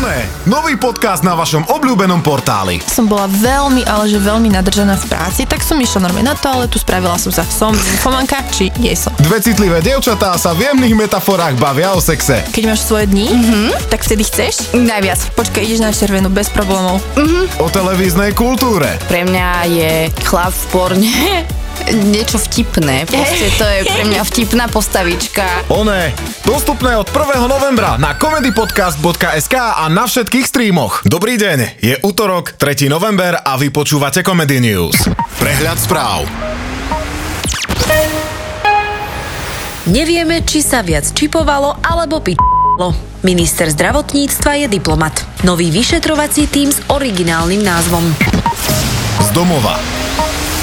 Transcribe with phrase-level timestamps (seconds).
[0.00, 2.80] Oné, nový podcast na vašom obľúbenom portáli.
[2.88, 6.80] Som bola veľmi, ale že veľmi nadržaná v práci, tak som išla normálne na toaletu,
[6.80, 9.12] spravila som sa som fomanka, či jej som.
[9.20, 12.40] Dve citlivé dievčatá sa v jemných metaforách bavia o sexe.
[12.48, 13.92] Keď máš svoje dni, mm-hmm.
[13.92, 14.72] tak vtedy chceš?
[14.72, 15.20] Najviac.
[15.36, 17.04] Počkaj, ideš na červenú bez problémov.
[17.60, 18.96] O televíznej kultúre.
[19.04, 19.92] Pre mňa je
[20.24, 21.12] chlap v porne
[21.94, 23.04] niečo vtipné.
[23.10, 25.70] Proste to je pre mňa vtipná postavička.
[25.70, 26.14] Oné,
[26.46, 27.46] dostupné od 1.
[27.46, 31.02] novembra na comedypodcast.sk a na všetkých streamoch.
[31.06, 32.86] Dobrý deň, je útorok, 3.
[32.90, 35.10] november a vy počúvate Comedy News.
[35.38, 36.24] Prehľad správ.
[39.90, 42.94] Nevieme, či sa viac čipovalo alebo pičalo.
[43.26, 45.44] Minister zdravotníctva je diplomat.
[45.44, 48.04] Nový vyšetrovací tým s originálnym názvom.
[49.20, 49.99] Z domova.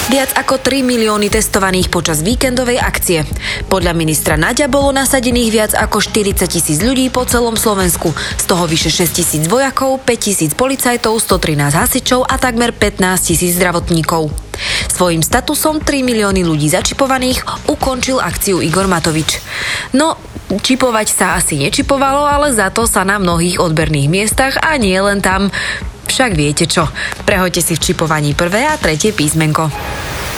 [0.07, 3.27] Viac ako 3 milióny testovaných počas víkendovej akcie.
[3.67, 8.15] Podľa ministra Naďa bolo nasadených viac ako 40 tisíc ľudí po celom Slovensku.
[8.39, 13.59] Z toho vyše 6 tisíc vojakov, 5 tisíc policajtov, 113 hasičov a takmer 15 tisíc
[13.59, 14.32] zdravotníkov.
[14.87, 19.43] Svojím statusom 3 milióny ľudí začipovaných ukončil akciu Igor Matovič.
[19.91, 20.15] No,
[20.55, 25.20] čipovať sa asi nečipovalo, ale za to sa na mnohých odberných miestach a nie len
[25.20, 25.51] tam
[26.07, 26.87] však viete čo.
[27.27, 29.96] Prehoďte si v čipovaní prvé a tretie písmenko.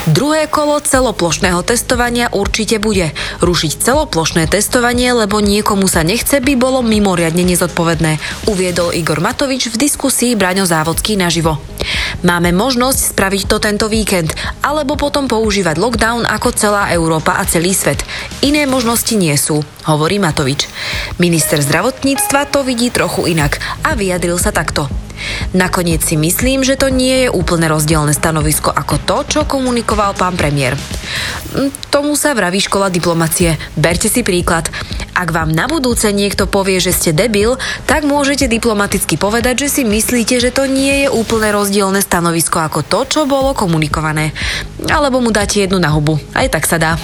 [0.09, 3.13] Druhé kolo celoplošného testovania určite bude.
[3.45, 8.17] Rušiť celoplošné testovanie, lebo niekomu sa nechce, by bolo mimoriadne nezodpovedné,
[8.49, 11.61] uviedol Igor Matovič v diskusii Braňo Závodský naživo.
[12.25, 14.33] Máme možnosť spraviť to tento víkend,
[14.66, 18.01] alebo potom používať lockdown ako celá Európa a celý svet.
[18.41, 20.66] Iné možnosti nie sú, hovorí Matovič.
[21.21, 24.89] Minister zdravotníctva to vidí trochu inak a vyjadril sa takto.
[25.56, 30.38] Nakoniec si myslím, že to nie je úplne rozdielne stanovisko ako to, čo komunikoval pán
[30.38, 30.78] premiér.
[31.56, 33.58] Mm, Tomu sa vraví škola diplomacie.
[33.73, 34.70] Berte si príklad.
[35.17, 37.59] Ak vám na budúce niekto povie, že ste debil,
[37.90, 42.86] tak môžete diplomaticky povedať, že si myslíte, že to nie je úplne rozdielne stanovisko ako
[42.86, 44.31] to, čo bolo komunikované.
[44.88, 46.22] Alebo mu dáte jednu na hubu.
[46.38, 46.96] Aj tak sa dá.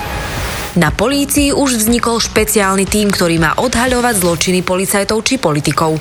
[0.75, 5.95] Na polícii už vznikol špeciálny tím, ktorý má odhaľovať zločiny policajtov či politikov.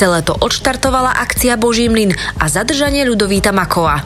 [0.00, 4.00] Celé to odštartovala akcia Boží mlyn a zadržanie Ľudovíta Makova.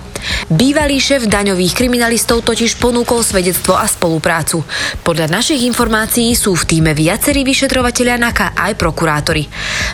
[0.50, 4.66] Bývalý šéf daňových kriminalistov totiž ponúkol svedectvo a spoluprácu.
[5.06, 9.46] Podľa našich informácií sú v týme viacerí vyšetrovatelia NAKA aj prokurátori.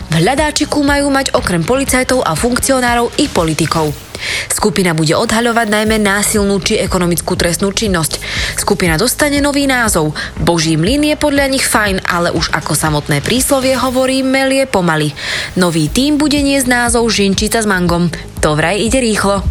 [0.09, 4.04] V hľadáčiku majú mať okrem policajtov a funkcionárov i politikov.
[4.51, 8.19] Skupina bude odhaľovať najmä násilnú či ekonomickú trestnú činnosť.
[8.59, 10.13] Skupina dostane nový názov.
[10.41, 15.15] Boží mlyn je podľa nich fajn, ale už ako samotné príslovie hovorí, melie pomaly.
[15.55, 18.11] Nový tým bude niesť názov Žinčica s mangom.
[18.43, 19.41] To vraj ide rýchlo.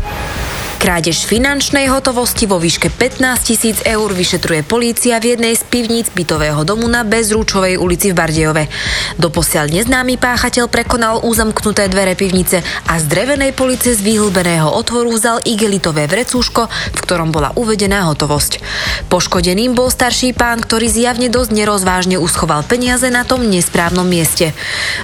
[0.84, 6.60] Krádež finančnej hotovosti vo výške 15 tisíc eur vyšetruje polícia v jednej z pivníc bytového
[6.60, 8.68] domu na Bezrúčovej ulici v Bardejove.
[9.16, 15.40] Doposiaľ neznámy páchateľ prekonal uzamknuté dvere pivnice a z drevenej police z vyhlbeného otvoru vzal
[15.48, 18.60] igelitové vrecúško, v ktorom bola uvedená hotovosť.
[19.08, 24.52] Poškodeným bol starší pán, ktorý zjavne dosť nerozvážne uschoval peniaze na tom nesprávnom mieste.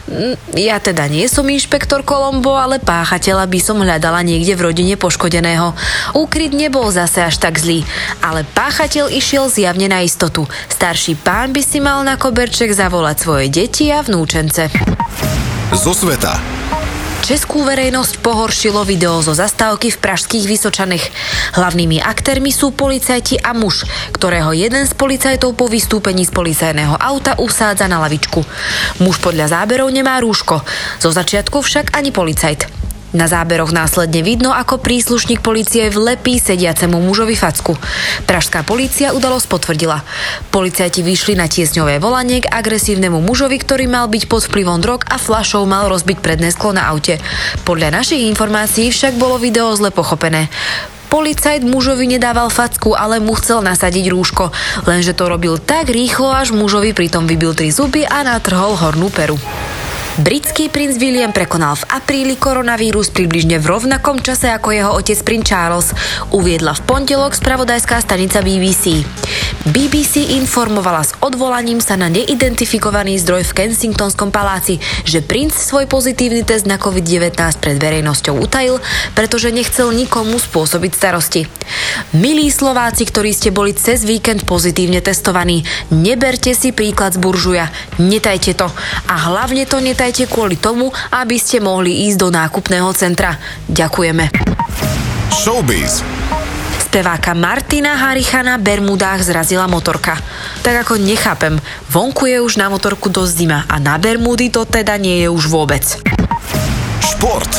[0.04, 5.00] Mm, Ja teda nie som inšpektor Kolombo, ale páchateľa by som hľadala niekde v rodine
[5.00, 5.69] poškodeného.
[6.16, 7.86] Úkryt nebol zase až tak zlý,
[8.20, 10.47] ale páchateľ išiel zjavne na istotu.
[10.69, 14.69] Starší pán by si mal na koberček zavolať svoje deti a vnúčence.
[15.70, 16.60] Zo sveta.
[17.20, 21.04] Českú verejnosť pohoršilo video zo zastávky v pražských Vysočanech.
[21.54, 27.38] Hlavnými aktérmi sú policajti a muž, ktorého jeden z policajtov po vystúpení z policajného auta
[27.38, 28.41] usádza na lavičku.
[29.04, 30.64] Muž podľa záberov nemá rúško,
[30.98, 32.79] zo začiatku však ani policajt.
[33.10, 37.75] Na záberoch následne vidno, ako príslušník policie vlepí sediacemu mužovi facku.
[38.22, 40.06] Pražská polícia udalosť potvrdila.
[40.54, 45.19] Policajti vyšli na tiesňové volanie k agresívnemu mužovi, ktorý mal byť pod vplyvom drog a
[45.19, 47.19] flašou mal rozbiť predné sklo na aute.
[47.66, 50.47] Podľa našich informácií však bolo video zle pochopené.
[51.10, 54.54] Policajt mužovi nedával facku, ale mu chcel nasadiť rúško,
[54.87, 59.34] lenže to robil tak rýchlo, až mužovi pritom vybil tri zuby a natrhol hornú peru.
[60.19, 65.46] Britský princ William prekonal v apríli koronavírus približne v rovnakom čase ako jeho otec princ
[65.46, 65.94] Charles,
[66.34, 69.06] uviedla v pondelok spravodajská stanica BBC.
[69.70, 76.43] BBC informovala s odvolaním sa na neidentifikovaný zdroj v Kensingtonskom paláci, že princ svoj pozitívny
[76.43, 78.82] test na COVID-19 pred verejnosťou utajil,
[79.14, 81.46] pretože nechcel nikomu spôsobiť starosti.
[82.19, 85.62] Milí Slováci, ktorí ste boli cez víkend pozitívne testovaní,
[85.94, 87.70] neberte si príklad z buržuja,
[88.02, 88.67] netajte to
[89.06, 93.37] a hlavne to netajte kvôli tomu, aby ste mohli ísť do nákupného centra.
[93.69, 94.32] Ďakujeme.
[95.29, 96.00] Showbiz.
[96.88, 100.17] Speváka Martina Haricha na Bermudách zrazila motorka.
[100.64, 101.61] Tak ako nechápem,
[101.93, 105.52] vonku je už na motorku dosť zima a na Bermudy to teda nie je už
[105.52, 105.85] vôbec.
[107.05, 107.53] Šport.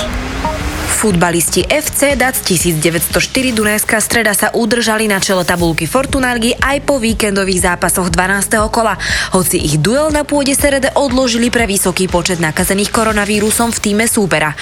[1.02, 7.74] Futbalisti FC DAC 1904 Dunajská streda sa udržali na čele tabulky Fortunárgy aj po víkendových
[7.74, 8.70] zápasoch 12.
[8.70, 9.02] kola.
[9.34, 14.54] Hoci ich duel na pôde Serede odložili pre vysoký počet nakazených koronavírusom v týme súpera.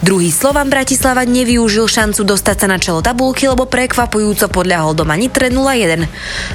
[0.00, 5.52] Druhý Slovan Bratislava nevyužil šancu dostať sa na čelo tabulky, lebo prekvapujúco podľahol doma Nitre
[5.52, 6.08] 0-1.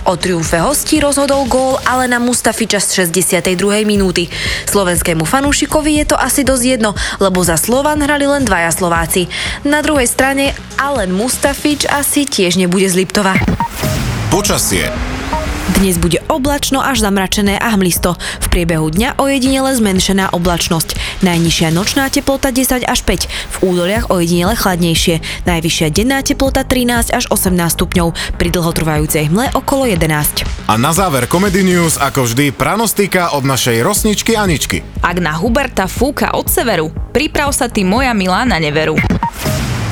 [0.10, 3.86] O triumfe hostí rozhodol gól Alena Mustafiča z 62.
[3.86, 4.34] minúty.
[4.66, 9.27] Slovenskému fanúšikovi je to asi dosť jedno, lebo za Slovan hrali len dvaja Slováci.
[9.68, 13.38] Na druhej strane Alen Mustafič asi tiež nebude z Liptova.
[14.28, 14.92] Počasie.
[15.78, 18.18] Dnes bude oblačno až zamračené a hmlisto.
[18.18, 20.98] V priebehu dňa ojedinele zmenšená oblačnosť.
[21.22, 25.22] Najnižšia nočná teplota 10 až 5, v údoliach ojedinele chladnejšie.
[25.46, 30.48] Najvyššia denná teplota 13 až 18 stupňov, pri dlhotrvajúcej hmle okolo 11.
[30.66, 34.82] A na záver Comedy News, ako vždy, pranostika od našej rosničky Aničky.
[35.06, 38.98] Ak na Huberta fúka od severu, priprav sa ty moja milá na neveru.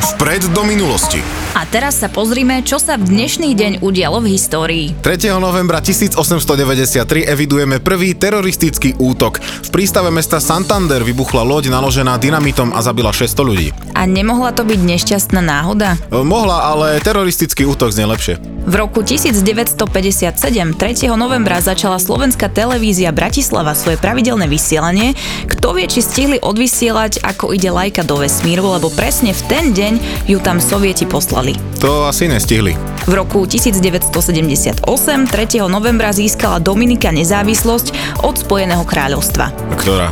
[0.06, 1.45] Vpred do minulosti.
[1.56, 4.92] A teraz sa pozrime, čo sa v dnešný deň udialo v histórii.
[5.00, 5.32] 3.
[5.40, 9.40] novembra 1893 evidujeme prvý teroristický útok.
[9.40, 13.72] V prístave mesta Santander vybuchla loď naložená dynamitom a zabila 600 ľudí.
[13.96, 15.96] A nemohla to byť nešťastná náhoda?
[16.12, 18.36] E, Mohla, ale teroristický útok znie lepšie.
[18.66, 20.42] V roku 1957,
[20.74, 21.06] 3.
[21.14, 25.14] novembra, začala slovenská televízia Bratislava svoje pravidelné vysielanie.
[25.46, 29.94] Kto vie, či stihli odvysielať, ako ide lajka do vesmíru, lebo presne v ten deň
[30.26, 31.45] ju tam sovieti poslali.
[31.84, 32.74] To asi nestihli.
[33.06, 35.70] V roku 1978, 3.
[35.70, 39.54] novembra, získala Dominika nezávislosť od Spojeného kráľovstva.
[39.78, 40.10] Ktorá?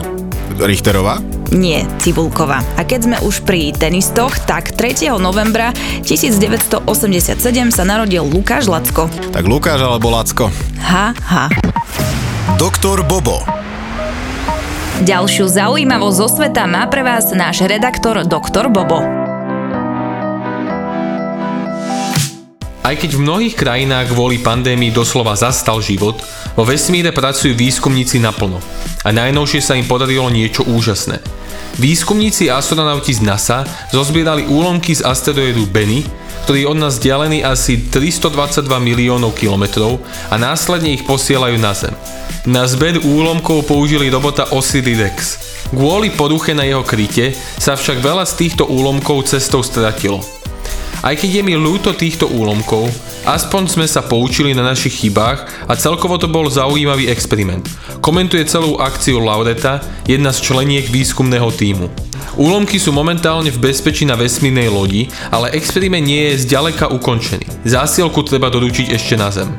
[0.62, 1.18] Richterová?
[1.54, 2.62] Nie, Cibulková.
[2.78, 5.10] A keď sme už pri tenistoch, tak 3.
[5.18, 5.74] novembra
[6.06, 6.86] 1987
[7.70, 9.10] sa narodil Lukáš Lacko.
[9.34, 10.50] Tak Lukáš alebo Lacko.
[10.82, 11.46] Ha, ha.
[12.58, 13.42] Doktor Bobo.
[15.02, 18.70] Ďalšiu zaujímavosť zo sveta má pre vás náš redaktor Dr.
[18.70, 19.23] Bobo.
[22.84, 26.20] Aj keď v mnohých krajinách kvôli pandémii doslova zastal život,
[26.52, 28.60] vo vesmíre pracujú výskumníci naplno.
[29.08, 31.24] A najnovšie sa im podarilo niečo úžasné.
[31.80, 33.64] Výskumníci a astronauti z NASA
[33.96, 36.04] zozbierali úlomky z asteroidu Benny,
[36.44, 41.96] ktorý je od nás vzdialený asi 322 miliónov kilometrov a následne ich posielajú na Zem.
[42.44, 45.40] Na zber úlomkov použili robota Osiris
[45.72, 50.43] Kvôli poruche na jeho kryte sa však veľa z týchto úlomkov cestou stratilo.
[51.04, 52.88] Aj keď je mi ľúto týchto úlomkov,
[53.28, 57.68] aspoň sme sa poučili na našich chybách a celkovo to bol zaujímavý experiment.
[58.00, 61.92] Komentuje celú akciu Laureta, jedna z členiek výskumného týmu.
[62.40, 67.68] Úlomky sú momentálne v bezpečí na vesmírnej lodi, ale experiment nie je zďaleka ukončený.
[67.68, 69.52] Zásielku treba doručiť ešte na Zem.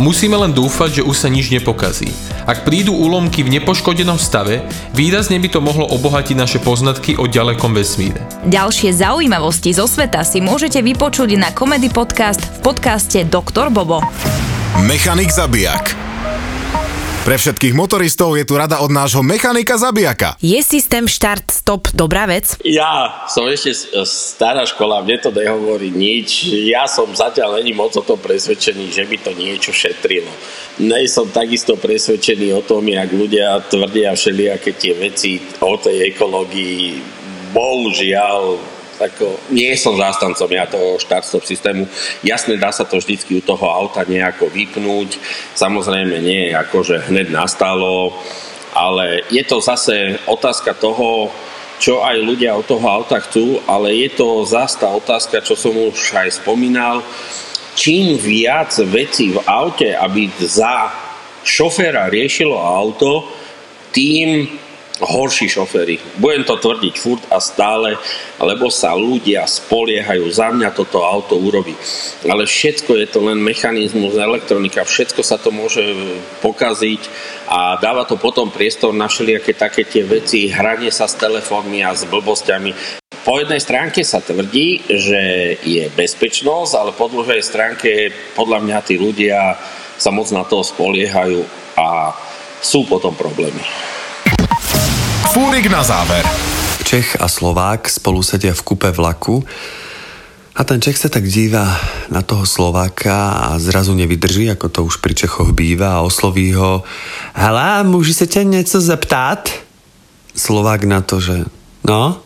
[0.00, 2.08] Musíme len dúfať, že už sa nič nepokazí.
[2.48, 4.64] Ak prídu úlomky v nepoškodenom stave,
[4.96, 8.24] výrazne by to mohlo obohatiť naše poznatky o ďalekom vesmíre.
[8.48, 13.68] Ďalšie zaujímavosti zo sveta si môžete vypočuť na Comedy Podcast v podcaste Dr.
[13.68, 14.00] Bobo.
[14.88, 16.09] Mechanik zabijak.
[17.30, 20.34] Pre všetkých motoristov je tu rada od nášho mechanika zabijaka.
[20.42, 22.58] Je systém štart-stop dobrá vec?
[22.66, 23.86] Ja som ešte s-
[24.34, 26.50] stará škola, mne to nehovorí nič.
[26.66, 30.26] Ja som zatiaľ není moc o tom presvedčený, že by to niečo šetrilo.
[30.82, 36.98] Nej som takisto presvedčený o tom, jak ľudia tvrdia všelijaké tie veci o tej ekológii.
[37.54, 38.58] Bohužiaľ,
[39.00, 41.88] ako, nie som zástancom ja toho štart-stop systému.
[42.20, 45.16] Jasne, dá sa to vždycky u toho auta nejako vypnúť.
[45.56, 48.12] Samozrejme nie ako, že hneď nastalo,
[48.76, 51.32] ale je to zase otázka toho,
[51.80, 55.72] čo aj ľudia od toho auta chcú, ale je to zase tá otázka, čo som
[55.72, 57.00] už aj spomínal,
[57.72, 60.92] čím viac vecí v aute, aby za
[61.40, 63.24] šoféra riešilo auto,
[63.96, 64.44] tým
[65.00, 65.96] horší šoféry.
[66.20, 67.96] Budem to tvrdiť furt a stále,
[68.36, 71.72] lebo sa ľudia spoliehajú, za mňa toto auto urobí.
[72.28, 75.82] Ale všetko je to len mechanizmus, elektronika, všetko sa to môže
[76.44, 77.02] pokaziť
[77.48, 81.96] a dáva to potom priestor na všelijaké také tie veci, hranie sa s telefónmi a
[81.96, 83.00] s blbosťami.
[83.20, 85.20] Po jednej stránke sa tvrdí, že
[85.60, 89.60] je bezpečnosť, ale po druhej stránke podľa mňa tí ľudia
[90.00, 91.44] sa moc na to spoliehajú
[91.76, 92.16] a
[92.64, 93.60] sú potom problémy.
[95.30, 96.26] Fúrik na záver.
[96.82, 99.46] Čech a Slovák spolu sedia v kupe vlaku
[100.58, 101.78] a ten Čech sa tak díva
[102.10, 106.82] na toho Slováka a zrazu nevydrží, ako to už pri Čechoch býva a osloví ho
[107.38, 109.54] Hele, můžu se tě něco zeptat?
[110.34, 111.46] Slovák na to, že
[111.86, 112.18] no?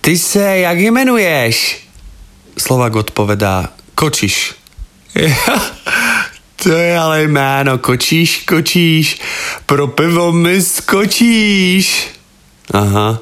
[0.00, 1.88] Ty se jak jmenuješ?
[2.58, 4.54] Slovák odpovedá Kočiš.
[6.62, 9.18] to je ale jméno, kočíš, kočíš,
[9.66, 12.06] pro pivo mi skočíš.
[12.70, 13.18] Aha.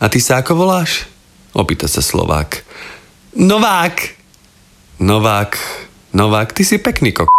[0.00, 1.08] A ty sa ako voláš?
[1.56, 2.60] Opýta sa Slovák.
[3.40, 3.96] Novák.
[5.00, 5.56] Novák.
[6.12, 7.32] Novák, ty si pekný kok.